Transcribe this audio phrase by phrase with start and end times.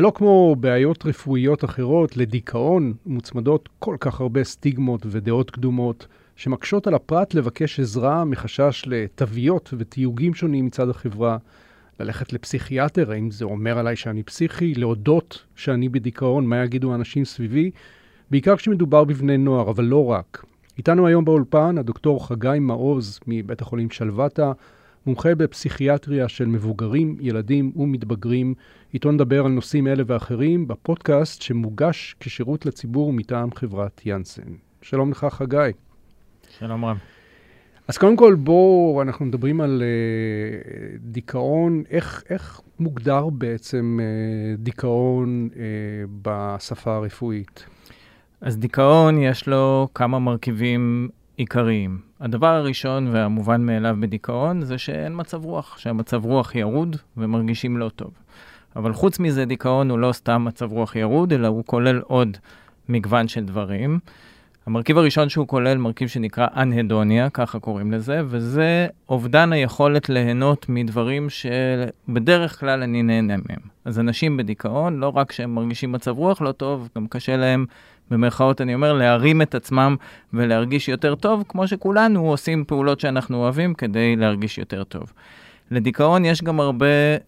[0.00, 6.06] שלא כמו בעיות רפואיות אחרות, לדיכאון מוצמדות כל כך הרבה סטיגמות ודעות קדומות,
[6.36, 11.36] שמקשות על הפרט לבקש עזרה מחשש לתוויות ותיוגים שונים מצד החברה,
[12.00, 17.70] ללכת לפסיכיאטר, האם זה אומר עליי שאני פסיכי, להודות שאני בדיכאון, מה יגידו האנשים סביבי,
[18.30, 20.44] בעיקר כשמדובר בבני נוער, אבל לא רק.
[20.78, 24.52] איתנו היום באולפן הדוקטור חגי מעוז מבית החולים שלוותה,
[25.06, 28.54] מומחה בפסיכיאטריה של מבוגרים, ילדים ומתבגרים.
[28.94, 34.42] איתו נדבר על נושאים אלה ואחרים בפודקאסט שמוגש כשירות לציבור מטעם חברת יאנסן.
[34.82, 35.70] שלום לך, חגי.
[36.58, 36.98] שלום רב.
[37.88, 41.82] אז קודם כל, בואו, אנחנו מדברים על uh, דיכאון.
[41.90, 45.56] איך, איך מוגדר בעצם uh, דיכאון uh,
[46.22, 47.64] בשפה הרפואית?
[48.40, 51.98] אז דיכאון יש לו כמה מרכיבים עיקריים.
[52.20, 58.10] הדבר הראשון והמובן מאליו בדיכאון זה שאין מצב רוח, שהמצב רוח ירוד ומרגישים לא טוב.
[58.76, 62.36] אבל חוץ מזה, דיכאון הוא לא סתם מצב רוח ירוד, אלא הוא כולל עוד
[62.88, 63.98] מגוון של דברים.
[64.66, 71.28] המרכיב הראשון שהוא כולל מרכיב שנקרא אנהדוניה, ככה קוראים לזה, וזה אובדן היכולת ליהנות מדברים
[71.30, 73.60] שבדרך כלל אני נהנה מהם.
[73.84, 77.66] אז אנשים בדיכאון, לא רק שהם מרגישים מצב רוח לא טוב, גם קשה להם,
[78.10, 79.96] במרכאות אני אומר, להרים את עצמם
[80.32, 85.12] ולהרגיש יותר טוב, כמו שכולנו עושים פעולות שאנחנו אוהבים כדי להרגיש יותר טוב.
[85.70, 86.86] לדיכאון יש גם הרבה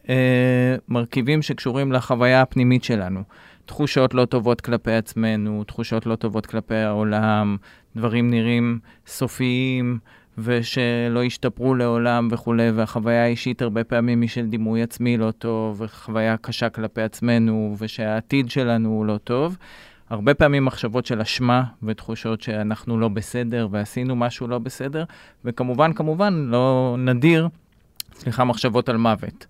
[0.09, 3.23] אה, מרכיבים שקשורים לחוויה הפנימית שלנו.
[3.67, 7.57] תחושות לא טובות כלפי עצמנו, תחושות לא טובות כלפי העולם,
[7.97, 9.99] דברים נראים סופיים
[10.39, 16.37] ושלא ישתפרו לעולם וכולי, והחוויה האישית הרבה פעמים היא של דימוי עצמי לא טוב, וחוויה
[16.37, 19.57] קשה כלפי עצמנו, ושהעתיד שלנו הוא לא טוב.
[20.11, 25.05] הרבה פעמים מחשבות של אשמה ותחושות שאנחנו לא בסדר ועשינו משהו לא בסדר,
[25.45, 27.49] וכמובן, כמובן, לא נדיר,
[28.15, 29.47] סליחה, מחשבות על מוות.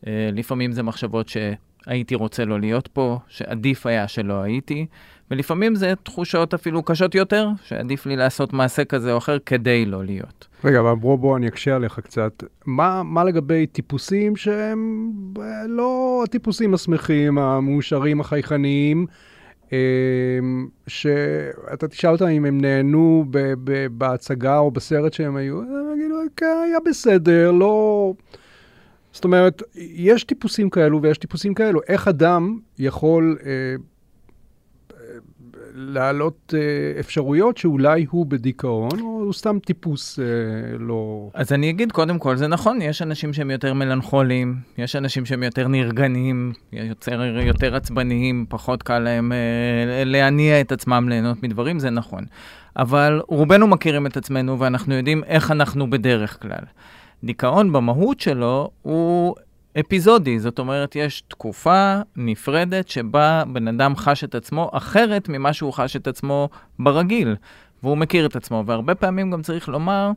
[0.00, 4.86] Uh, לפעמים זה מחשבות שהייתי רוצה לא להיות פה, שעדיף היה שלא הייתי,
[5.30, 10.04] ולפעמים זה תחושות אפילו קשות יותר, שעדיף לי לעשות מעשה כזה או אחר כדי לא
[10.04, 10.48] להיות.
[10.64, 12.44] רגע, אבל בוא, בוא, אני אקשה עליך קצת.
[12.66, 19.06] מה, מה לגבי טיפוסים שהם אה, לא הטיפוסים השמחים, המאושרים, החייכניים?
[19.72, 23.24] אמ, שאתה תשאל אותם אם הם נהנו
[23.90, 28.14] בהצגה או בסרט שהם היו, הם יגידו, כן, היה בסדר, לא...
[29.12, 31.80] זאת אומרת, יש טיפוסים כאלו ויש טיפוסים כאלו.
[31.88, 33.50] איך אדם יכול אה,
[35.74, 40.24] להעלות אה, אפשרויות שאולי הוא בדיכאון, או הוא סתם טיפוס אה,
[40.78, 41.30] לא...
[41.34, 45.42] אז אני אגיד, קודם כל, זה נכון, יש אנשים שהם יותר מלנכוליים, יש אנשים שהם
[45.42, 51.90] יותר נרגנים, יותר, יותר עצבניים, פחות קל להם אה, להניע את עצמם ליהנות מדברים, זה
[51.90, 52.24] נכון.
[52.76, 56.64] אבל רובנו מכירים את עצמנו ואנחנו יודעים איך אנחנו בדרך כלל.
[57.24, 59.34] דיכאון במהות שלו הוא
[59.80, 65.72] אפיזודי, זאת אומרת, יש תקופה נפרדת שבה בן אדם חש את עצמו אחרת ממה שהוא
[65.72, 67.36] חש את עצמו ברגיל,
[67.82, 70.10] והוא מכיר את עצמו, והרבה פעמים גם צריך לומר,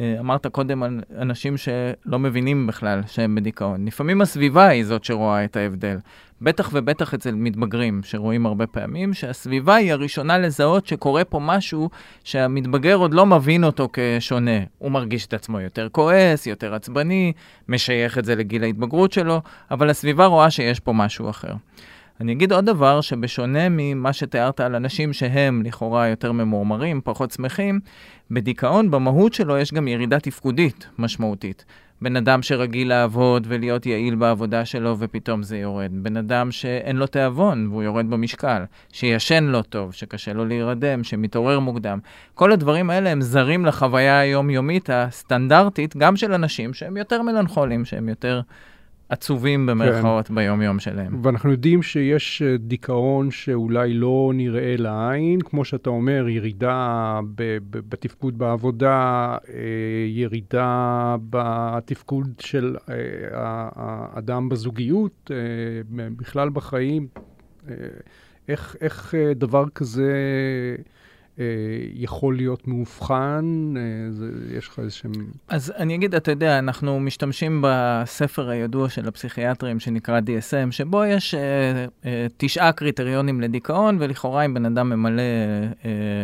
[0.00, 3.86] אה, אמרת קודם על אנשים שלא מבינים בכלל שהם בדיכאון.
[3.86, 5.98] לפעמים הסביבה היא זאת שרואה את ההבדל.
[6.40, 11.90] בטח ובטח אצל מתבגרים, שרואים הרבה פעמים, שהסביבה היא הראשונה לזהות שקורה פה משהו
[12.24, 14.60] שהמתבגר עוד לא מבין אותו כשונה.
[14.78, 17.32] הוא מרגיש את עצמו יותר כועס, יותר עצבני,
[17.68, 21.52] משייך את זה לגיל ההתבגרות שלו, אבל הסביבה רואה שיש פה משהו אחר.
[22.20, 27.80] אני אגיד עוד דבר, שבשונה ממה שתיארת על אנשים שהם לכאורה יותר ממורמרים, פחות שמחים,
[28.30, 31.64] בדיכאון במהות שלו יש גם ירידה תפקודית משמעותית.
[32.02, 35.90] בן אדם שרגיל לעבוד ולהיות יעיל בעבודה שלו ופתאום זה יורד.
[35.92, 38.62] בן אדם שאין לו תיאבון והוא יורד במשקל,
[38.92, 41.98] שישן לא טוב, שקשה לו להירדם, שמתעורר מוקדם.
[42.34, 48.08] כל הדברים האלה הם זרים לחוויה היומיומית הסטנדרטית, גם של אנשים שהם יותר מלנכולים, שהם
[48.08, 48.40] יותר
[49.08, 50.34] עצובים במרכאות כן.
[50.34, 51.20] ביום-יום שלהם.
[51.22, 57.80] ואנחנו יודעים שיש אה, דיכאון שאולי לא נראה לעין, כמו שאתה אומר, ירידה ב- ב-
[57.88, 59.58] בתפקוד בעבודה, אה,
[60.08, 62.94] ירידה בתפקוד של אה,
[63.74, 65.30] האדם בזוגיות,
[65.90, 67.08] בכלל בחיים.
[68.48, 70.12] איך, איך דבר כזה...
[71.40, 71.44] אה,
[71.94, 73.74] יכול להיות מאובחן?
[73.76, 73.82] אה,
[74.58, 75.12] יש לך איזה שהם...
[75.48, 81.34] אז אני אגיד, אתה יודע, אנחנו משתמשים בספר הידוע של הפסיכיאטרים שנקרא DSM, שבו יש
[81.34, 85.22] אה, תשעה קריטריונים לדיכאון, ולכאורה אם בן אדם ממלא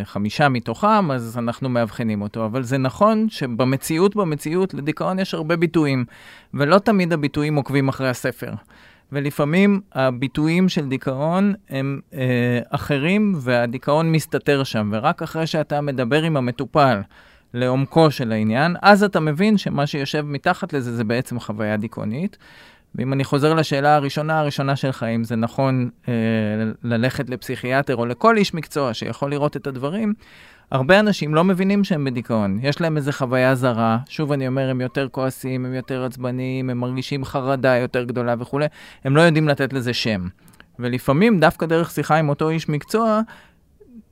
[0.05, 2.45] חמישה מתוכם, אז אנחנו מאבחנים אותו.
[2.45, 6.05] אבל זה נכון שבמציאות, במציאות, לדיכאון יש הרבה ביטויים,
[6.55, 8.53] ולא תמיד הביטויים עוקבים אחרי הספר.
[9.13, 16.37] ולפעמים הביטויים של דיכאון הם אה, אחרים והדיכאון מסתתר שם, ורק אחרי שאתה מדבר עם
[16.37, 17.01] המטופל
[17.55, 22.39] לעומקו של העניין, אז אתה מבין שמה שיושב מתחת לזה זה בעצם חוויה דיכאונית.
[22.95, 26.15] ואם אני חוזר לשאלה הראשונה, הראשונה שלך, אם זה נכון אה,
[26.83, 30.15] ללכת לפסיכיאטר או לכל איש מקצוע שיכול לראות את הדברים,
[30.71, 32.59] הרבה אנשים לא מבינים שהם בדיכאון.
[32.63, 36.79] יש להם איזו חוויה זרה, שוב אני אומר, הם יותר כועסים, הם יותר עצבניים, הם
[36.79, 38.67] מרגישים חרדה יותר גדולה וכולי,
[39.05, 40.29] הם לא יודעים לתת לזה שם.
[40.79, 43.21] ולפעמים, דווקא דרך שיחה עם אותו איש מקצוע,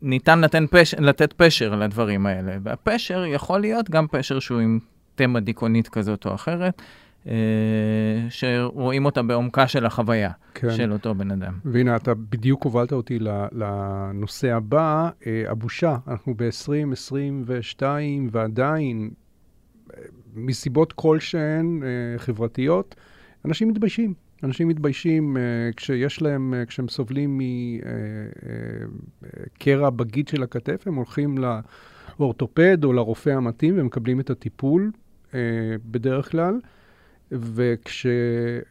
[0.02, 0.94] ניתן לתת, פש...
[0.94, 2.52] לתת פשר לדברים האלה.
[2.62, 4.78] והפשר יכול להיות גם פשר שהוא עם
[5.14, 6.82] תמה דיכאונית כזאת או אחרת.
[7.26, 7.32] אה,
[8.28, 10.70] שרואים אותה בעומקה של החוויה כן.
[10.70, 11.52] של אותו בן אדם.
[11.64, 13.18] והנה, אתה בדיוק הובלת אותי
[13.52, 15.96] לנושא הבא, אה, הבושה.
[16.08, 17.82] אנחנו ב-2022
[18.30, 19.10] ועדיין,
[19.94, 20.02] אה,
[20.34, 21.82] מסיבות כלשהן
[22.18, 22.94] חברתיות,
[23.44, 24.14] אנשים מתביישים.
[24.42, 25.40] אנשים מתביישים uh,
[25.76, 27.40] כשיש להם, uh, כשהם סובלים
[29.58, 31.38] מקרע uh, uh, בגיד של הכתף, הם הולכים
[32.18, 34.90] לאורתופד או לרופא המתאים ומקבלים את הטיפול
[35.30, 35.34] uh,
[35.84, 36.60] בדרך כלל.
[37.32, 38.66] וכשעולות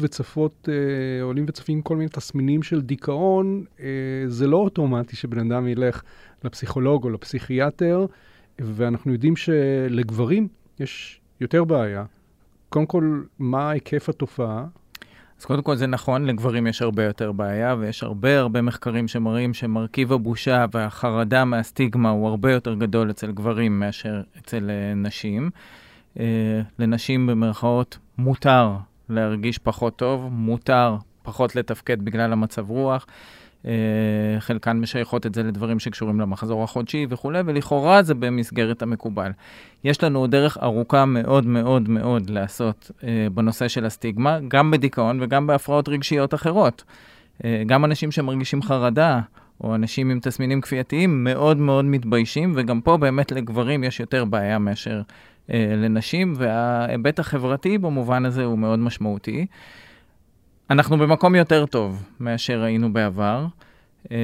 [0.00, 3.86] וצפות, אה, עולים וצפים כל מיני תסמינים של דיכאון, אה,
[4.26, 6.02] זה לא אוטומטי שבן אדם ילך
[6.44, 8.06] לפסיכולוג או לפסיכיאטר,
[8.58, 10.48] ואנחנו יודעים שלגברים
[10.80, 12.04] יש יותר בעיה.
[12.68, 14.66] קודם כל, מה היקף התופעה?
[15.42, 19.54] אז קודם כל זה נכון, לגברים יש הרבה יותר בעיה, ויש הרבה הרבה מחקרים שמראים
[19.54, 25.50] שמרכיב הבושה והחרדה מהסטיגמה הוא הרבה יותר גדול אצל גברים מאשר אצל uh, נשים.
[26.20, 28.72] אה, לנשים במרכאות מותר
[29.08, 33.06] להרגיש פחות טוב, מותר פחות לתפקד בגלל המצב רוח.
[33.66, 33.72] אה,
[34.38, 39.30] חלקן משייכות את זה לדברים שקשורים למחזור החודשי וכולי, ולכאורה זה במסגרת המקובל.
[39.84, 45.46] יש לנו דרך ארוכה מאוד מאוד מאוד לעשות אה, בנושא של הסטיגמה, גם בדיכאון וגם
[45.46, 46.84] בהפרעות רגשיות אחרות.
[47.66, 49.20] גם אנשים שמרגישים חרדה,
[49.60, 54.58] או אנשים עם תסמינים כפייתיים, מאוד מאוד מתביישים, וגם פה באמת לגברים יש יותר בעיה
[54.58, 55.02] מאשר
[55.48, 59.46] לנשים, וההיבט החברתי במובן הזה הוא מאוד משמעותי.
[60.70, 63.46] אנחנו במקום יותר טוב מאשר היינו בעבר,
[64.10, 64.16] אה,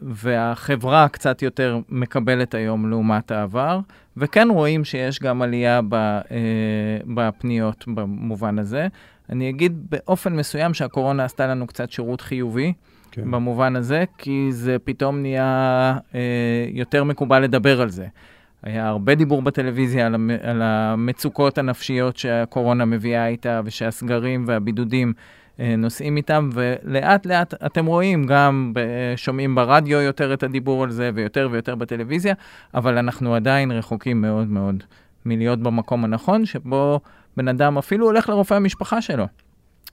[0.00, 3.80] והחברה קצת יותר מקבלת היום לעומת העבר,
[4.16, 6.20] וכן רואים שיש גם עלייה ב, אה,
[7.14, 8.88] בפניות במובן הזה.
[9.30, 12.72] אני אגיד באופן מסוים שהקורונה עשתה לנו קצת שירות חיובי.
[13.10, 13.30] כן.
[13.30, 16.20] במובן הזה, כי זה פתאום נהיה אה,
[16.72, 18.06] יותר מקובל לדבר על זה.
[18.62, 25.12] היה הרבה דיבור בטלוויזיה על, המ, על המצוקות הנפשיות שהקורונה מביאה איתה, ושהסגרים והבידודים
[25.60, 28.80] אה, נוסעים איתם, ולאט לאט אתם רואים, גם ב,
[29.16, 32.34] שומעים ברדיו יותר את הדיבור על זה, ויותר ויותר בטלוויזיה,
[32.74, 34.82] אבל אנחנו עדיין רחוקים מאוד מאוד
[35.26, 37.00] מלהיות במקום הנכון, שבו
[37.36, 39.26] בן אדם אפילו הולך לרופא המשפחה שלו.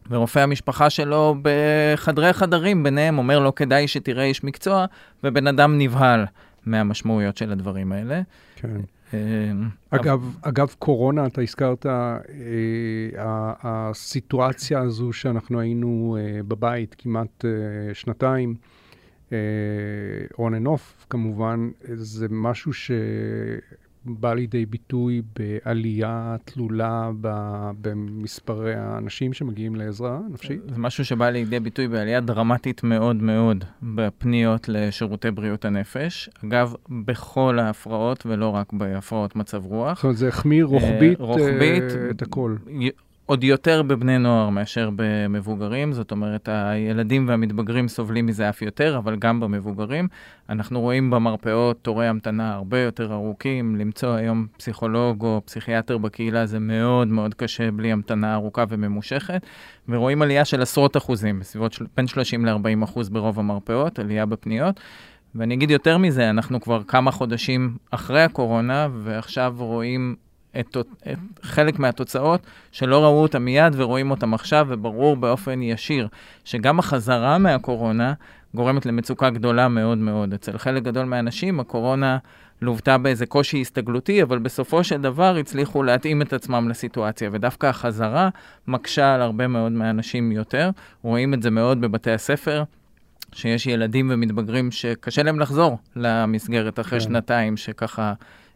[0.10, 4.86] ורופא המשפחה שלו בחדרי חדרים ביניהם אומר לו, כדאי שתראה איש מקצוע,
[5.24, 6.26] ובן אדם נבהל
[6.66, 8.22] מהמשמעויות של הדברים האלה.
[8.56, 8.82] כן.
[9.14, 9.52] אה,
[9.90, 12.18] אגב, אגב, קורונה, אתה הזכרת, אה,
[13.64, 18.56] הסיטואציה הזו שאנחנו היינו אה, בבית כמעט אה, שנתיים,
[19.32, 19.38] אה,
[20.34, 22.92] on and off כמובן, זה משהו ש...
[24.06, 27.12] בא לידי ביטוי בעלייה תלולה
[27.82, 30.62] במספרי האנשים שמגיעים לעזרה נפשית?
[30.68, 36.30] זה משהו שבא לידי ביטוי בעלייה דרמטית מאוד מאוד בפניות לשירותי בריאות הנפש.
[36.46, 39.96] אגב, בכל ההפרעות ולא רק בהפרעות מצב רוח.
[39.98, 42.56] זאת אומרת, זה החמיר רוחבית, אה, רוחבית אה, את הכל.
[43.28, 49.16] עוד יותר בבני נוער מאשר במבוגרים, זאת אומרת, הילדים והמתבגרים סובלים מזה אף יותר, אבל
[49.16, 50.08] גם במבוגרים.
[50.50, 56.60] אנחנו רואים במרפאות תורי המתנה הרבה יותר ארוכים, למצוא היום פסיכולוג או פסיכיאטר בקהילה זה
[56.60, 59.42] מאוד מאוד קשה בלי המתנה ארוכה וממושכת,
[59.90, 61.86] ורואים עלייה של עשרות אחוזים, בסביבות של...
[61.98, 64.80] בין 30 ל-40 אחוז ברוב המרפאות, עלייה בפניות.
[65.36, 70.16] ואני אגיד יותר מזה, אנחנו כבר כמה חודשים אחרי הקורונה, ועכשיו רואים
[70.60, 70.78] את,
[71.12, 76.08] את חלק מהתוצאות שלא ראו אותם מיד ורואים אותם עכשיו, וברור באופן ישיר
[76.44, 78.14] שגם החזרה מהקורונה
[78.56, 80.34] גורמת למצוקה גדולה מאוד מאוד.
[80.34, 82.18] אצל חלק גדול מהאנשים הקורונה
[82.62, 88.30] לוותה באיזה קושי הסתגלותי, אבל בסופו של דבר הצליחו להתאים את עצמם לסיטואציה, ודווקא החזרה
[88.68, 90.70] מקשה על הרבה מאוד מהאנשים יותר.
[91.02, 92.64] רואים את זה מאוד בבתי הספר.
[93.36, 97.06] שיש ילדים ומתבגרים שקשה להם לחזור למסגרת אחרי כן.
[97.06, 98.14] שנתיים, שככה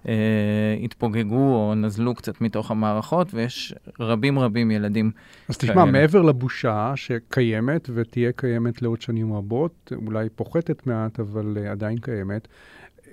[0.07, 5.11] אה, התפוגגו או נזלו קצת מתוך המערכות, ויש רבים רבים ילדים
[5.49, 5.71] אז כאלה.
[5.71, 11.97] תשמע, מעבר לבושה שקיימת ותהיה קיימת לעוד שנים רבות, אולי פוחתת מעט, אבל uh, עדיין
[11.97, 13.09] קיימת, uh,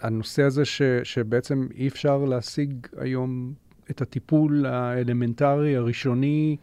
[0.00, 3.52] הנושא הזה ש, שבעצם אי אפשר להשיג היום
[3.90, 6.56] את הטיפול האלמנטרי הראשוני,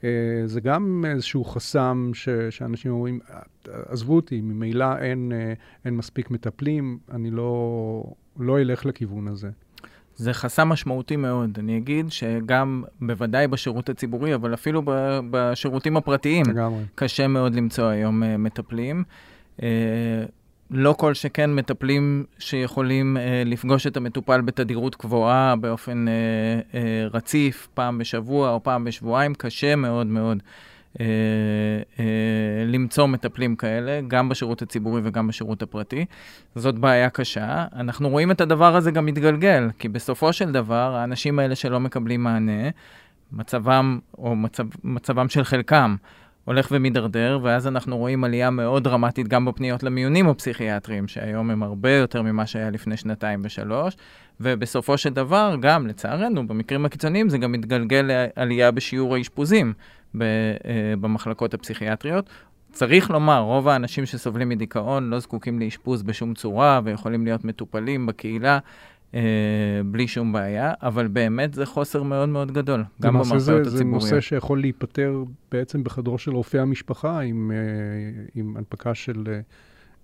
[0.00, 0.04] uh,
[0.44, 3.20] זה גם איזשהו חסם ש, שאנשים אומרים,
[3.64, 5.32] עזבו אותי, ממילא אין,
[5.84, 8.02] אין מספיק מטפלים, אני לא...
[8.38, 9.50] לא ילך לכיוון הזה.
[10.16, 11.58] זה חסם משמעותי מאוד.
[11.58, 14.82] אני אגיד שגם, בוודאי בשירות הציבורי, אבל אפילו
[15.30, 16.82] בשירותים הפרטיים, לגמרי.
[16.94, 19.04] קשה מאוד למצוא היום uh, מטפלים.
[19.56, 19.62] Uh,
[20.70, 26.76] לא כל שכן מטפלים שיכולים uh, לפגוש את המטופל בתדירות גבוהה, באופן uh, uh,
[27.16, 30.42] רציף, פעם בשבוע או פעם בשבועיים, קשה מאוד מאוד uh,
[32.66, 36.04] למצוא מטפלים כאלה, גם בשירות הציבורי וגם בשירות הפרטי.
[36.54, 37.66] זאת בעיה קשה.
[37.76, 42.22] אנחנו רואים את הדבר הזה גם מתגלגל, כי בסופו של דבר, האנשים האלה שלא מקבלים
[42.22, 42.68] מענה,
[43.32, 45.96] מצבם, או מצב, מצבם של חלקם,
[46.44, 51.90] הולך ומידרדר, ואז אנחנו רואים עלייה מאוד דרמטית גם בפניות למיונים הפסיכיאטריים, שהיום הם הרבה
[51.90, 53.96] יותר ממה שהיה לפני שנתיים ושלוש,
[54.40, 59.97] ובסופו של דבר, גם, לצערנו, במקרים הקיצוניים זה גם מתגלגל לעלייה בשיעור האשפוזים אה,
[61.00, 62.28] במחלקות הפסיכיאטריות.
[62.72, 68.58] צריך לומר, רוב האנשים שסובלים מדיכאון לא זקוקים לאשפוז בשום צורה ויכולים להיות מטופלים בקהילה.
[69.14, 69.20] אה,
[69.86, 73.68] בלי שום בעיה, אבל באמת זה חוסר מאוד מאוד גדול, גם במרפאות הציבוריות.
[73.68, 79.40] זה נושא שיכול להיפתר בעצם בחדרו של רופא המשפחה עם, אה, עם הנפקה של אה,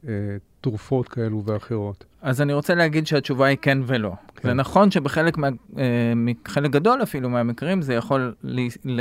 [0.08, 2.04] אה, תרופות כאלו ואחרות.
[2.24, 4.12] אז אני רוצה להגיד שהתשובה היא כן ולא.
[4.36, 4.48] כן.
[4.48, 6.12] זה נכון שבחלק מה, אה,
[6.48, 9.00] חלק גדול אפילו מהמקרים זה יכול לי, ל,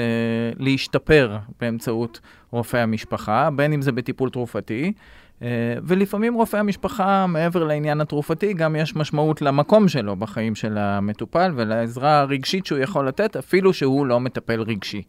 [0.58, 2.20] להשתפר באמצעות
[2.52, 4.94] רופא המשפחה, בין אם זה בטיפול תרופתי.
[5.42, 5.48] אה,
[5.84, 12.20] ולפעמים רופא המשפחה, מעבר לעניין התרופתי, גם יש משמעות למקום שלו בחיים של המטופל ולעזרה
[12.20, 15.02] הרגשית שהוא יכול לתת, אפילו שהוא לא מטפל רגשי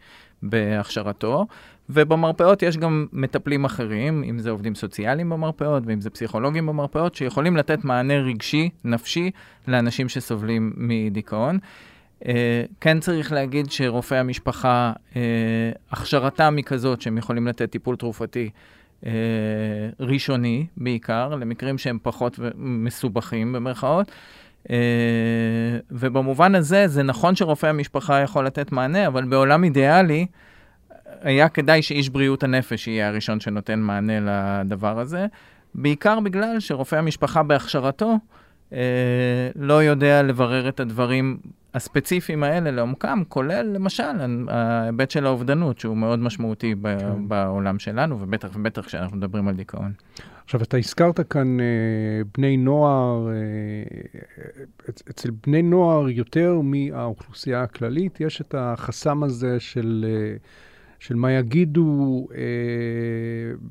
[0.42, 1.47] בהכשרתו.
[1.88, 7.56] ובמרפאות יש גם מטפלים אחרים, אם זה עובדים סוציאליים במרפאות ואם זה פסיכולוגים במרפאות, שיכולים
[7.56, 9.30] לתת מענה רגשי, נפשי,
[9.68, 11.58] לאנשים שסובלים מדיכאון.
[12.22, 12.26] Uh,
[12.80, 15.16] כן צריך להגיד שרופאי המשפחה, uh,
[15.90, 18.50] הכשרתם היא כזאת שהם יכולים לתת טיפול תרופתי
[19.02, 19.06] uh,
[20.00, 24.10] ראשוני בעיקר, למקרים שהם פחות מסובכים במרכאות.
[24.64, 24.70] Uh,
[25.90, 30.26] ובמובן הזה, זה נכון שרופא המשפחה יכול לתת מענה, אבל בעולם אידיאלי,
[31.23, 35.26] היה כדאי שאיש בריאות הנפש יהיה הראשון שנותן מענה לדבר הזה,
[35.75, 38.18] בעיקר בגלל שרופא המשפחה בהכשרתו
[38.73, 38.78] אה,
[39.56, 41.38] לא יודע לברר את הדברים
[41.75, 44.02] הספציפיים האלה לעומקם, כולל למשל
[44.49, 47.28] ההיבט של האובדנות, שהוא מאוד משמעותי ב- כן.
[47.28, 49.92] בעולם שלנו, ובטח ובטח כשאנחנו מדברים על דיכאון.
[50.44, 51.64] עכשיו, אתה הזכרת כאן אה,
[52.37, 60.04] בני נוער, אה, אצל בני נוער יותר מהאוכלוסייה הכללית, יש את החסם הזה של...
[60.08, 60.37] אה,
[61.06, 62.40] של מה יגידו, אה,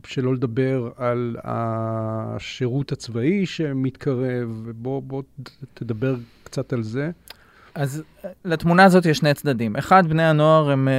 [0.07, 5.23] שלא לדבר על השירות הצבאי שמתקרב, בוא, בוא
[5.73, 7.11] תדבר קצת על זה.
[7.75, 9.75] אז אה, לתמונה הזאת יש שני צדדים.
[9.75, 10.93] אחד, בני הנוער הם אה,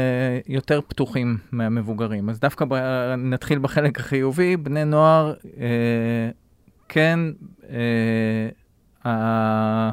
[0.46, 2.30] יותר פתוחים מהמבוגרים.
[2.30, 2.74] אז דווקא ב,
[3.18, 6.30] נתחיל בחלק החיובי, בני נוער אה,
[6.88, 7.20] כן,
[9.06, 9.90] אה,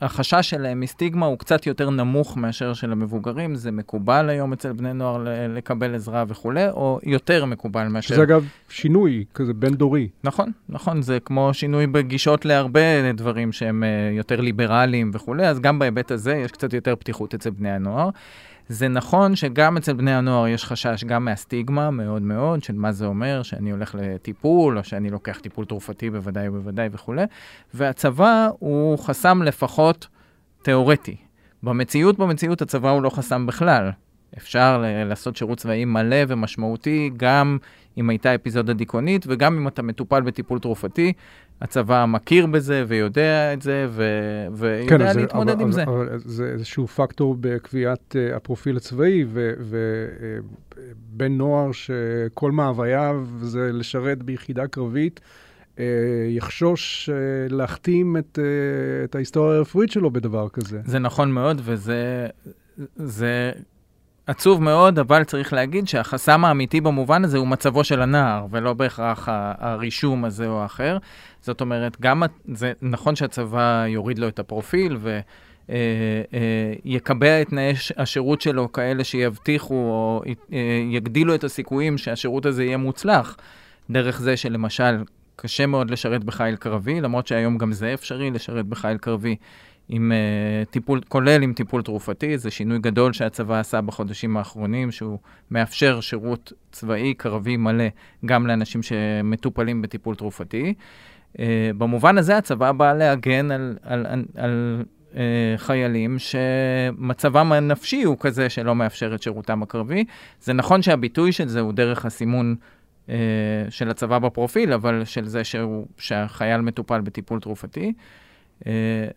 [0.00, 4.92] החשש שלהם מסטיגמה הוא קצת יותר נמוך מאשר של המבוגרים, זה מקובל היום אצל בני
[4.92, 8.14] נוער לקבל עזרה וכולי, או יותר מקובל מאשר...
[8.14, 10.08] שזה אגב שינוי כזה בין-דורי.
[10.24, 15.78] נכון, נכון, זה כמו שינוי בגישות להרבה דברים שהם אה, יותר ליברליים וכולי, אז גם
[15.78, 18.10] בהיבט הזה יש קצת יותר פתיחות אצל בני הנוער.
[18.68, 23.06] זה נכון שגם אצל בני הנוער יש חשש גם מהסטיגמה מאוד מאוד, של מה זה
[23.06, 27.24] אומר שאני הולך לטיפול, או שאני לוקח טיפול תרופתי בוודאי ובוודאי וכולי,
[27.74, 30.06] והצבא הוא חסם לפחות
[30.62, 31.16] תיאורטי.
[31.62, 33.90] במציאות, במציאות הצבא הוא לא חסם בכלל.
[34.38, 37.58] אפשר לעשות שירות צבאי מלא ומשמעותי, גם
[37.98, 41.12] אם הייתה אפיזודה דיכאונית, וגם אם אתה מטופל בטיפול תרופתי,
[41.60, 45.82] הצבא מכיר בזה ויודע את זה, ו- ויודע כן, להתמודד אבל, עם אבל, זה.
[45.82, 49.24] אבל זה איזשהו פקטור בקביעת uh, הפרופיל הצבאי,
[49.58, 55.20] ובן uh, נוער שכל מאווייו זה לשרת ביחידה קרבית,
[55.76, 55.80] uh,
[56.28, 60.80] יחשוש uh, להחתים את, uh, את ההיסטוריה הרפואית שלו בדבר כזה.
[60.84, 62.26] זה נכון מאוד, וזה...
[62.96, 63.52] זה
[64.26, 69.28] עצוב מאוד, אבל צריך להגיד שהחסם האמיתי במובן הזה הוא מצבו של הנער, ולא בהכרח
[69.58, 70.98] הרישום הזה או האחר.
[71.40, 72.22] זאת אומרת, גם
[72.54, 75.20] זה נכון שהצבא יוריד לו את הפרופיל ו...
[75.70, 75.76] אה,
[76.34, 80.58] אה, את תנאי השירות שלו כאלה שיבטיחו או אה,
[80.90, 83.36] יגדילו את הסיכויים שהשירות הזה יהיה מוצלח,
[83.90, 85.02] דרך זה שלמשל
[85.36, 89.36] קשה מאוד לשרת בחיל קרבי, למרות שהיום גם זה אפשרי לשרת בחיל קרבי
[89.88, 95.18] עם uh, טיפול, כולל עם טיפול תרופתי, זה שינוי גדול שהצבא עשה בחודשים האחרונים, שהוא
[95.50, 97.84] מאפשר שירות צבאי קרבי מלא
[98.26, 100.74] גם לאנשים שמטופלים בטיפול תרופתי.
[101.32, 101.38] Uh,
[101.78, 105.16] במובן הזה הצבא בא להגן על, על, על, על uh,
[105.56, 110.04] חיילים שמצבם הנפשי הוא כזה שלא מאפשר את שירותם הקרבי.
[110.40, 112.56] זה נכון שהביטוי של זה הוא דרך הסימון
[113.06, 113.10] uh,
[113.70, 117.92] של הצבא בפרופיל, אבל של זה שהוא, שהחייל מטופל בטיפול תרופתי.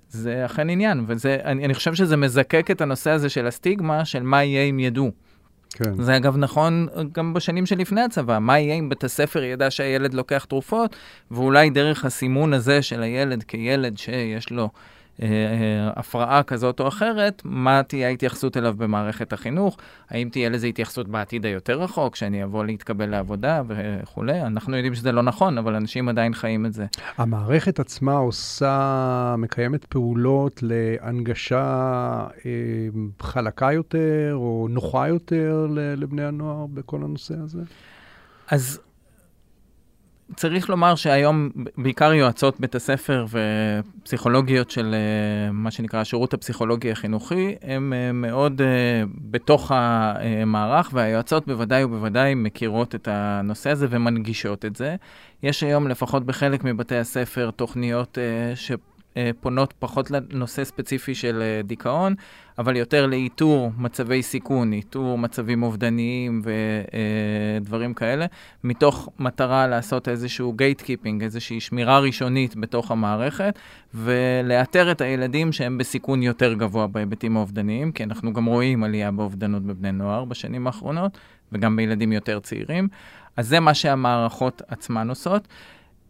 [0.10, 4.64] זה אכן עניין, ואני חושב שזה מזקק את הנושא הזה של הסטיגמה, של מה יהיה
[4.64, 5.12] אם ידעו.
[5.70, 6.04] כן.
[6.04, 10.46] זה אגב נכון גם בשנים שלפני הצבא, מה יהיה אם בית הספר ידע שהילד לוקח
[10.46, 10.96] תרופות,
[11.32, 14.97] ואולי דרך הסימון הזה של הילד כילד שיש לו אה, אה,
[15.96, 19.78] הפרעה כזאת או אחרת, מה תהיה ההתייחסות אליו במערכת החינוך?
[20.10, 24.42] האם תהיה לזה התייחסות בעתיד היותר רחוק, שאני אבוא להתקבל לעבודה וכולי?
[24.42, 26.86] אנחנו יודעים שזה לא נכון, אבל אנשים עדיין חיים את זה.
[27.18, 31.64] המערכת עצמה עושה, מקיימת פעולות להנגשה
[32.46, 32.52] אה,
[33.22, 37.62] חלקה יותר או נוחה יותר לבני הנוער בכל הנושא הזה?
[38.52, 38.80] אז
[40.36, 47.56] צריך לומר שהיום בעיקר יועצות בית הספר ופסיכולוגיות של אה, מה שנקרא השירות הפסיכולוגי החינוכי,
[47.62, 54.76] הן אה, מאוד אה, בתוך המערך, והיועצות בוודאי ובוודאי מכירות את הנושא הזה ומנגישות את
[54.76, 54.96] זה.
[55.44, 58.18] יש היום לפחות בחלק מבתי הספר תוכניות
[58.56, 58.72] ש...
[59.18, 62.16] אה, פונות פחות לנושא ספציפי של אה, דיכאון,
[62.58, 66.42] אבל יותר לאיתור מצבי סיכון, איתור מצבים אובדניים
[67.62, 68.26] ודברים אה, כאלה,
[68.64, 73.60] מתוך מטרה לעשות איזשהו gatekeeping, איזושהי שמירה ראשונית בתוך המערכת,
[73.94, 79.64] ולאתר את הילדים שהם בסיכון יותר גבוה בהיבטים האובדניים, כי אנחנו גם רואים עלייה באובדנות
[79.64, 81.18] בבני נוער בשנים האחרונות,
[81.52, 82.88] וגם בילדים יותר צעירים.
[83.38, 85.48] אז זה מה שהמערכות עצמן עושות.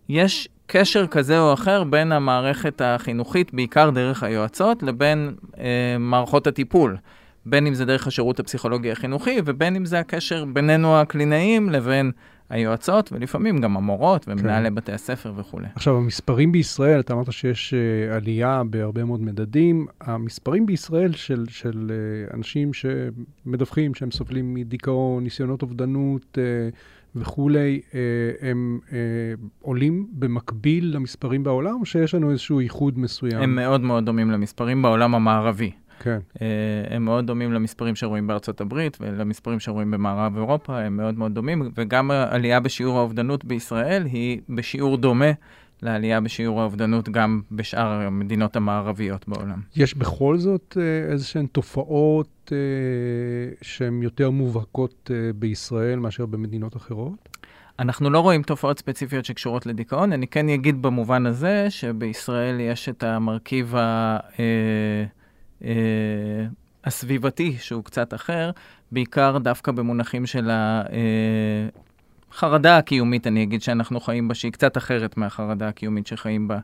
[0.10, 6.98] יש קשר כזה או אחר בין המערכת החינוכית, בעיקר דרך היועצות, לבין אה, מערכות הטיפול.
[7.46, 12.12] בין אם זה דרך השירות הפסיכולוגי החינוכי, ובין אם זה הקשר בינינו הקלינאים לבין
[12.50, 14.76] היועצות, ולפעמים גם המורות ומנהלי כן.
[14.76, 15.68] בתי הספר וכולי.
[15.76, 19.86] עכשיו, המספרים בישראל, אתה אמרת שיש uh, עלייה בהרבה מאוד מדדים.
[20.02, 21.92] המספרים בישראל של, של
[22.32, 26.76] uh, אנשים שמדווחים שהם סובלים מדיכאון, ניסיונות אובדנות, uh,
[27.20, 28.00] וכולי, אה,
[28.50, 28.98] הם אה,
[29.62, 33.42] עולים במקביל למספרים בעולם, שיש לנו איזשהו ייחוד מסוים?
[33.42, 35.72] הם מאוד מאוד דומים למספרים בעולם המערבי.
[36.00, 36.20] כן.
[36.42, 36.48] אה,
[36.96, 41.72] הם מאוד דומים למספרים שרואים בארצות הברית ולמספרים שרואים במערב אירופה, הם מאוד מאוד דומים,
[41.76, 45.32] וגם העלייה בשיעור האובדנות בישראל היא בשיעור דומה
[45.82, 49.62] לעלייה בשיעור האובדנות גם בשאר המדינות המערביות בעולם.
[49.76, 50.78] יש בכל זאת
[51.12, 52.58] איזשהן תופעות אה,
[53.62, 57.38] שהן יותר מובהקות אה, בישראל מאשר במדינות אחרות?
[57.80, 60.14] אנחנו לא רואים תופעות ספציפיות שקשורות לדיכאון.
[60.14, 64.18] אני כן אגיד במובן הזה שבישראל יש את המרכיב ה...
[64.40, 65.06] אה,
[65.64, 66.46] אה,
[66.86, 68.52] הסביבתי, שהוא קצת אחר,
[68.92, 70.50] בעיקר דווקא במונחים של
[72.32, 76.60] החרדה הקיומית, אני אגיד שאנחנו חיים בה, שהיא קצת אחרת מהחרדה הקיומית שחיים בה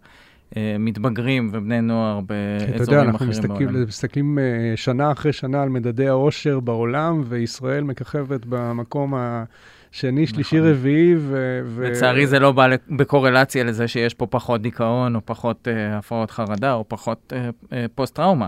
[0.57, 2.83] אה, מתבגרים ובני נוער באזורים אחרים בעולם.
[2.83, 4.43] אתה יודע, אנחנו מסתכלים, מסתכלים אה,
[4.75, 9.43] שנה אחרי שנה על מדדי העושר בעולם, וישראל מככבת במקום ה...
[9.93, 10.69] שני, שלישי, נכון.
[10.69, 11.81] רביעי, ו...
[11.83, 16.73] לצערי זה לא בא בקורלציה לזה שיש פה פחות דיכאון, או פחות uh, הפרעות חרדה,
[16.73, 18.47] או פחות uh, uh, פוסט-טראומה.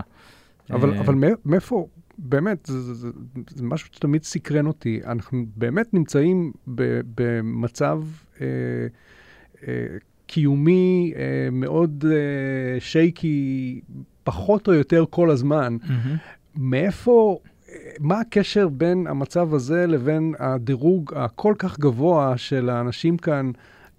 [0.70, 1.86] אבל, אבל מאיפה,
[2.18, 3.08] באמת, זה, זה, זה,
[3.54, 5.00] זה משהו שתמיד סקרן אותי.
[5.04, 8.02] אנחנו באמת נמצאים ב, במצב
[8.36, 8.38] uh,
[9.60, 9.64] uh,
[10.26, 13.80] קיומי אה, מאוד אה, שייקי,
[14.24, 15.76] פחות או יותר כל הזמן.
[15.82, 16.18] Mm-hmm.
[16.56, 23.50] מאיפה, אה, מה הקשר בין המצב הזה לבין הדירוג הכל כך גבוה של האנשים כאן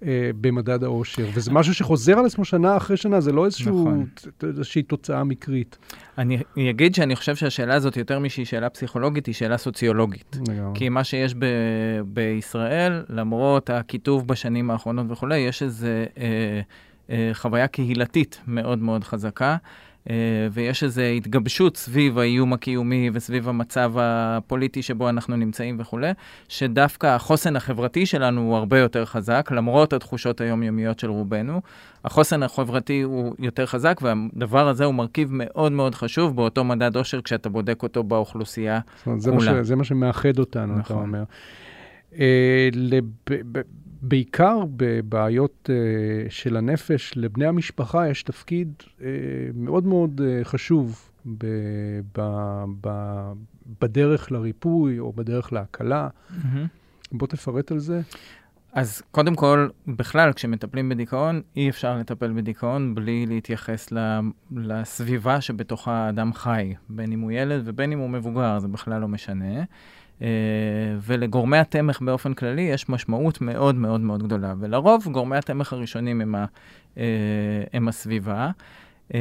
[0.05, 1.27] אה, במדד האושר?
[1.33, 4.05] וזה משהו שחוזר על עצמו שנה אחרי שנה, זה לא איזשהו, נכון.
[4.43, 5.77] איזושהי תוצאה מקרית.
[6.17, 10.39] אני אגיד שאני חושב שהשאלה הזאת, יותר משהיא שאלה פסיכולוגית, היא שאלה סוציולוגית.
[10.47, 10.79] לגמרי.
[10.79, 16.61] כי מה שיש ב- בישראל, למרות הכיתוב בשנים האחרונות וכולי, יש איזו אה,
[17.09, 19.57] אה, חוויה קהילתית מאוד מאוד חזקה.
[20.09, 20.15] אה,
[20.51, 26.11] ויש איזו התגבשות סביב האיום הקיומי וסביב המצב הפוליטי שבו אנחנו נמצאים וכולי,
[26.47, 31.61] שדווקא החוסן החברתי שלנו הוא הרבה יותר חזק, למרות התחושות היומיומיות של רובנו.
[32.05, 37.21] החוסן החברתי הוא יותר חזק, והדבר הזה הוא מרכיב מאוד מאוד חשוב באותו מדד אושר
[37.21, 39.19] כשאתה בודק אותו באוכלוסייה כולה.
[39.19, 40.81] זה, מה ש, זה מה שמאחד אותנו, נכון.
[40.81, 41.23] אתה אומר.
[42.11, 42.17] Uh,
[42.73, 43.05] לב,
[44.01, 49.01] בעיקר בבעיות uh, של הנפש, לבני המשפחה יש תפקיד uh,
[49.53, 51.45] מאוד מאוד חשוב ב,
[52.17, 52.21] ב,
[52.81, 52.89] ב,
[53.81, 56.07] בדרך לריפוי או בדרך להקלה.
[56.07, 56.67] Mm-hmm.
[57.11, 58.01] בוא תפרט על זה.
[58.73, 63.93] אז קודם כל, בכלל, כשמטפלים בדיכאון, אי אפשר לטפל בדיכאון בלי להתייחס
[64.51, 69.07] לסביבה שבתוכה האדם חי, בין אם הוא ילד ובין אם הוא מבוגר, זה בכלל לא
[69.07, 69.63] משנה.
[70.21, 70.27] אה,
[71.01, 76.35] ולגורמי התמך באופן כללי יש משמעות מאוד מאוד מאוד גדולה, ולרוב גורמי התמך הראשונים הם,
[76.35, 76.45] ה,
[76.97, 77.03] אה,
[77.73, 78.49] הם הסביבה.
[79.13, 79.19] אה,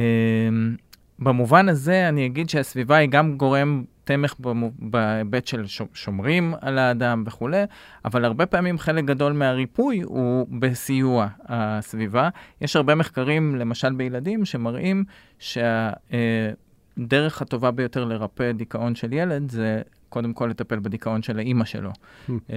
[1.19, 4.35] במובן הזה אני אגיד שהסביבה היא גם גורם תמך
[4.79, 7.63] בהיבט של שומרים על האדם וכולי,
[8.05, 12.29] אבל הרבה פעמים חלק גדול מהריפוי הוא בסיוע הסביבה.
[12.61, 15.03] יש הרבה מחקרים, למשל בילדים, שמראים
[15.39, 21.89] שהדרך הטובה ביותר לרפא דיכאון של ילד זה קודם כל לטפל בדיכאון של האימא שלו.
[21.89, 22.31] Hmm.
[22.49, 22.55] אה,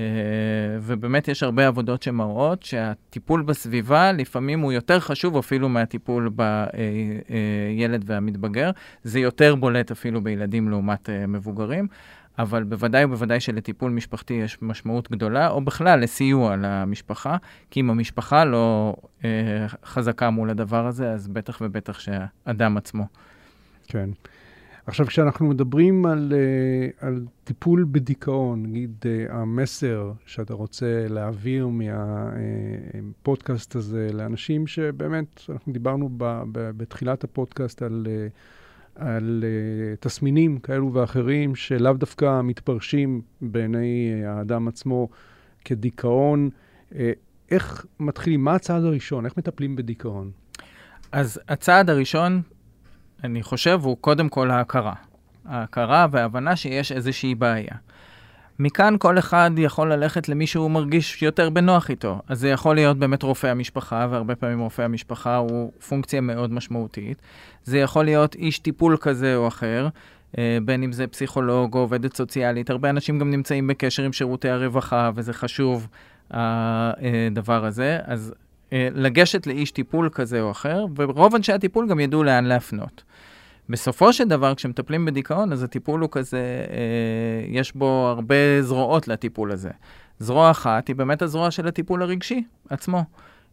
[0.80, 8.70] ובאמת יש הרבה עבודות שמראות שהטיפול בסביבה לפעמים הוא יותר חשוב אפילו מהטיפול בילד והמתבגר.
[9.02, 11.88] זה יותר בולט אפילו בילדים לעומת אה, מבוגרים.
[12.38, 17.36] אבל בוודאי ובוודאי שלטיפול משפחתי יש משמעות גדולה, או בכלל לסיוע למשפחה,
[17.70, 23.06] כי אם המשפחה לא אה, חזקה מול הדבר הזה, אז בטח ובטח שהאדם עצמו.
[23.86, 24.10] כן.
[24.90, 31.68] עכשיו, כשאנחנו מדברים על, uh, על טיפול בדיכאון, נגיד uh, המסר שאתה רוצה להעביר
[33.18, 38.06] מהפודקאסט uh, הזה לאנשים שבאמת, אנחנו דיברנו ב, ב, בתחילת הפודקאסט על,
[38.94, 39.44] על
[40.00, 45.08] תסמינים כאלו ואחרים שלאו דווקא מתפרשים בעיני האדם עצמו
[45.64, 46.50] כדיכאון.
[47.50, 49.24] איך מתחילים, מה הצעד הראשון?
[49.24, 50.30] איך מטפלים בדיכאון?
[51.12, 52.42] אז הצעד הראשון
[53.24, 54.94] אני חושב, הוא קודם כל ההכרה.
[55.48, 57.74] ההכרה וההבנה שיש איזושהי בעיה.
[58.58, 62.20] מכאן כל אחד יכול ללכת למי שהוא מרגיש יותר בנוח איתו.
[62.28, 67.22] אז זה יכול להיות באמת רופא המשפחה, והרבה פעמים רופא המשפחה הוא פונקציה מאוד משמעותית.
[67.64, 69.88] זה יכול להיות איש טיפול כזה או אחר,
[70.38, 72.70] אה, בין אם זה פסיכולוג או עובדת סוציאלית.
[72.70, 75.88] הרבה אנשים גם נמצאים בקשר עם שירותי הרווחה, וזה חשוב,
[76.30, 77.98] הדבר הזה.
[78.04, 83.04] אז אה, לגשת לאיש טיפול כזה או אחר, ורוב אנשי הטיפול גם ידעו לאן להפנות.
[83.70, 86.38] בסופו של דבר, כשמטפלים בדיכאון, אז הטיפול הוא כזה,
[86.70, 89.70] אה, יש בו הרבה זרועות לטיפול הזה.
[90.18, 93.04] זרוע אחת היא באמת הזרוע של הטיפול הרגשי עצמו.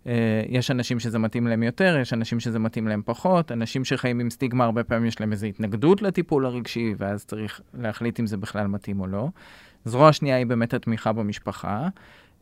[0.08, 4.20] אה, יש אנשים שזה מתאים להם יותר, יש אנשים שזה מתאים להם פחות, אנשים שחיים
[4.20, 8.38] עם סטיגמה, הרבה פעמים יש להם איזו התנגדות לטיפול הרגשי, ואז צריך להחליט אם זה
[8.38, 9.28] בכלל מתאים או לא.
[9.86, 11.88] זרוע שנייה היא באמת התמיכה במשפחה,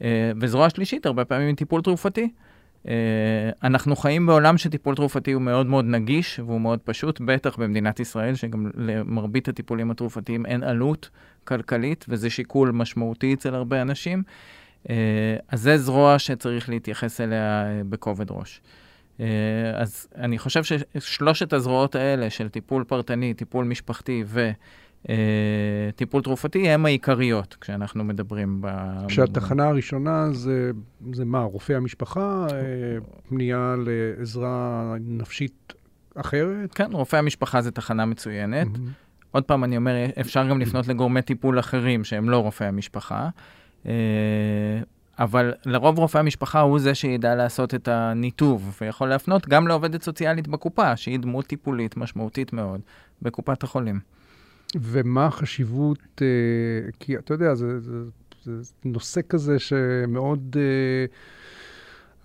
[0.02, 2.30] אה, וזרוע שלישית, הרבה פעמים היא טיפול תרופתי.
[2.86, 2.88] Uh,
[3.64, 8.36] אנחנו חיים בעולם שטיפול תרופתי הוא מאוד מאוד נגיש והוא מאוד פשוט, בטח במדינת ישראל,
[8.36, 11.10] שגם למרבית הטיפולים התרופתיים אין עלות
[11.44, 14.24] כלכלית, וזה שיקול משמעותי אצל הרבה אנשים.
[14.84, 14.88] Uh,
[15.50, 18.62] אז זה זרוע שצריך להתייחס אליה uh, בכובד ראש.
[19.18, 19.22] Uh,
[19.76, 24.52] אז אני חושב ששלושת הזרועות האלה של טיפול פרטני, טיפול משפחתי ו...
[25.10, 25.16] אה,
[25.96, 28.68] טיפול תרופתי הם העיקריות כשאנחנו מדברים ב...
[29.08, 30.72] כשהתחנה הראשונה זה,
[31.14, 32.58] זה מה, רופא המשפחה, אה,
[33.30, 35.74] פנייה לעזרה נפשית
[36.16, 36.74] אחרת?
[36.74, 38.68] כן, רופא המשפחה זה תחנה מצוינת.
[38.68, 39.06] Mm-hmm.
[39.32, 43.30] עוד פעם, אני אומר, אפשר גם לפנות לגורמי טיפול אחרים שהם לא רופאי המשפחה.
[43.86, 43.92] אה,
[45.20, 50.48] אבל לרוב רופא המשפחה הוא זה שידע לעשות את הניתוב, ויכול להפנות גם לעובדת סוציאלית
[50.48, 52.82] בקופה, שהיא דמות טיפולית משמעותית מאוד
[53.22, 54.00] בקופת החולים.
[54.82, 57.92] ומה החשיבות, אה, כי אתה יודע, זה, זה,
[58.44, 61.06] זה נושא כזה שמאוד, אה,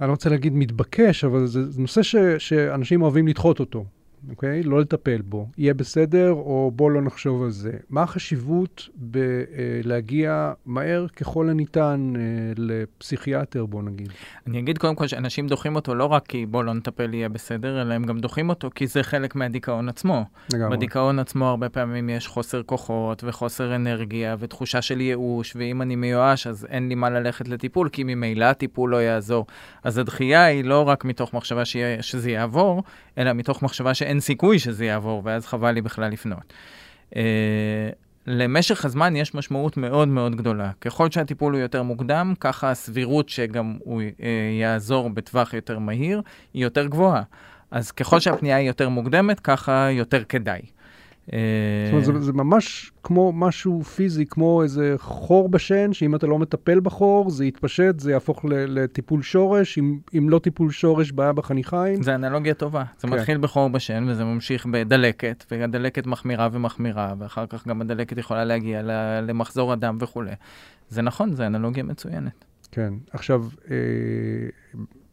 [0.01, 3.85] אני לא רוצה להגיד מתבקש, אבל זה, זה נושא ש, שאנשים אוהבים לדחות אותו.
[4.31, 4.63] אוקיי?
[4.63, 5.49] לא לטפל בו.
[5.59, 7.73] יהיה בסדר, או בוא לא נחשוב על זה.
[7.91, 12.23] מה החשיבות בלהגיע אה, מהר ככל הניתן אה,
[12.57, 14.09] לפסיכיאטר, בוא נגיד?
[14.47, 17.83] אני אגיד קודם כל שאנשים דוחים אותו לא רק כי בוא לא נטפל יהיה בסדר,
[17.83, 20.25] אלא הם גם דוחים אותו כי זה חלק מהדיכאון עצמו.
[20.53, 20.77] לגמרי.
[20.77, 26.47] בדיכאון עצמו הרבה פעמים יש חוסר כוחות וחוסר אנרגיה ותחושה של ייאוש, ואם אני מיואש
[26.47, 29.47] אז אין לי מה ללכת לטיפול, כי ממילא הטיפול לא יעזור.
[29.85, 31.65] אז הדחייה היא לא רק מתוך מחשבה
[32.01, 32.83] שזה יעבור,
[33.19, 36.53] אלא מתוך מחשבה שאין סיכוי שזה יעבור, ואז חבל לי בכלל לפנות.
[37.11, 37.17] Uh,
[38.27, 40.71] למשך הזמן יש משמעות מאוד מאוד גדולה.
[40.81, 44.23] ככל שהטיפול הוא יותר מוקדם, ככה הסבירות שגם הוא uh,
[44.61, 46.23] יעזור בטווח יותר מהיר,
[46.55, 47.23] היא יותר גבוהה.
[47.71, 50.61] אז ככל שהפנייה היא יותר מוקדמת, ככה יותר כדאי.
[51.27, 51.35] זאת
[51.93, 56.81] אומרת, זה, זה ממש כמו משהו פיזי, כמו איזה חור בשן, שאם אתה לא מטפל
[56.81, 62.03] בחור, זה יתפשט, זה יהפוך לטיפול שורש, אם, אם לא טיפול שורש, בעיה בחניכיים.
[62.03, 62.85] זה אנלוגיה טובה.
[62.99, 63.15] זה כן.
[63.15, 68.83] מתחיל בחור בשן, וזה ממשיך בדלקת, והדלקת מחמירה ומחמירה, ואחר כך גם הדלקת יכולה להגיע
[69.23, 70.33] למחזור הדם וכולי.
[70.89, 72.45] זה נכון, זה אנלוגיה מצוינת.
[72.73, 72.95] כן.
[73.13, 73.77] עכשיו, אה,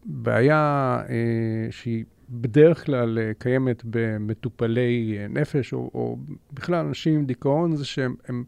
[0.06, 2.04] בעיה אה, שהיא...
[2.30, 6.18] בדרך כלל אה, קיימת במטופלי אה, נפש, או, או
[6.54, 8.44] בכלל אנשים עם דיכאון, זה שהם הם,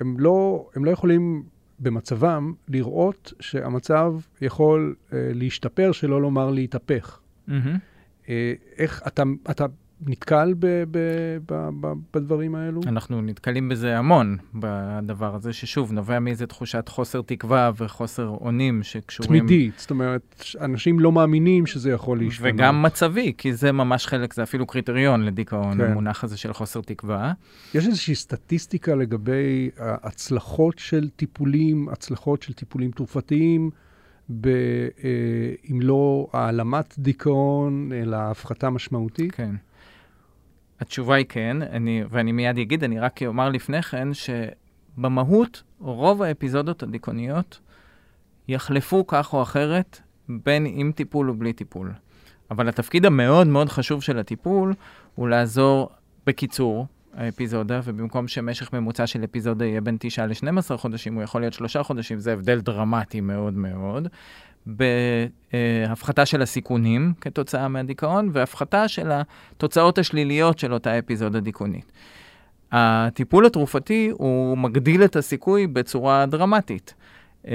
[0.00, 1.42] הם לא, הם לא יכולים
[1.78, 7.20] במצבם לראות שהמצב יכול אה, להשתפר, שלא לומר להתהפך.
[7.48, 7.52] Mm-hmm.
[8.28, 9.66] אה, איך אתה, אתה
[10.06, 10.98] נתקל ב, ב,
[11.46, 12.80] ב, ב, בדברים האלו?
[12.86, 19.46] אנחנו נתקלים בזה המון, בדבר הזה, ששוב, נובע מאיזו תחושת חוסר תקווה וחוסר אונים שקשורים...
[19.46, 22.54] תמידית, זאת אומרת, אנשים לא מאמינים שזה יכול להשתנות.
[22.54, 25.80] וגם מצבי, כי זה ממש חלק, זה אפילו קריטריון לדיכאון, כן.
[25.80, 27.32] המונח הזה של חוסר תקווה.
[27.74, 33.70] יש איזושהי סטטיסטיקה לגבי הצלחות של טיפולים, הצלחות של טיפולים תרופתיים,
[34.30, 39.32] ב, אה, אם לא העלמת דיכאון, אלא הפחתה משמעותית?
[39.34, 39.54] כן.
[40.80, 46.82] התשובה היא כן, אני, ואני מיד אגיד, אני רק אומר לפני כן, שבמהות, רוב האפיזודות
[46.82, 47.60] הדיכאוניות
[48.48, 51.92] יחלפו כך או אחרת, בין עם טיפול ובלי טיפול.
[52.50, 54.74] אבל התפקיד המאוד מאוד חשוב של הטיפול
[55.14, 55.90] הוא לעזור
[56.26, 61.52] בקיצור האפיזודה, ובמקום שמשך ממוצע של אפיזודה יהיה בין 9 ל-12 חודשים, הוא יכול להיות
[61.52, 64.08] 3 חודשים, זה הבדל דרמטי מאוד מאוד.
[64.68, 71.92] בהפחתה של הסיכונים כתוצאה מהדיכאון, והפחתה של התוצאות השליליות של אותה אפיזודה דיכאונית.
[72.72, 76.94] הטיפול התרופתי הוא מגדיל את הסיכוי בצורה דרמטית.
[77.48, 77.54] אה,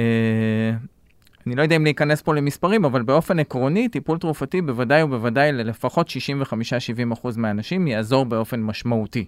[1.47, 6.10] אני לא יודע אם להיכנס פה למספרים, אבל באופן עקרוני, טיפול תרופתי בוודאי ובוודאי ללפחות
[6.10, 9.26] 65-70% מהאנשים יעזור באופן משמעותי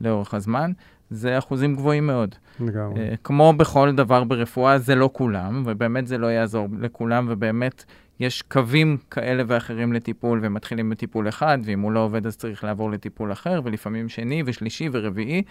[0.00, 0.72] לאורך הזמן.
[1.10, 2.34] זה אחוזים גבוהים מאוד.
[2.60, 3.12] לגמרי.
[3.12, 7.84] Uh, כמו בכל דבר ברפואה, זה לא כולם, ובאמת זה לא יעזור לכולם, ובאמת
[8.20, 12.90] יש קווים כאלה ואחרים לטיפול, ומתחילים בטיפול אחד, ואם הוא לא עובד אז צריך לעבור
[12.90, 15.42] לטיפול אחר, ולפעמים שני ושלישי ורביעי,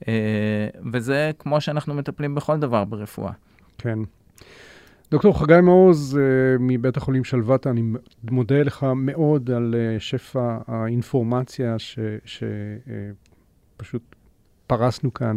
[0.00, 0.04] uh,
[0.92, 3.32] וזה כמו שאנחנו מטפלים בכל דבר ברפואה.
[3.78, 3.98] כן.
[5.10, 7.82] דוקטור חגי מעוז uh, מבית החולים שלוותה, אני
[8.30, 11.76] מודה לך מאוד על שפע האינפורמציה
[13.82, 14.16] שפשוט uh,
[14.66, 15.36] פרסנו כאן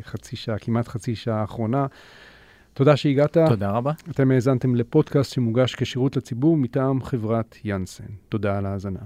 [0.00, 1.86] בחצי שעה, כמעט חצי שעה האחרונה.
[2.74, 3.38] תודה שהגעת.
[3.48, 3.92] תודה רבה.
[4.10, 8.04] אתם האזנתם לפודקאסט שמוגש כשירות לציבור מטעם חברת יאנסן.
[8.28, 9.00] תודה על ההאזנה.